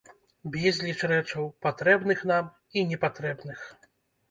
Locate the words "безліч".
0.53-0.95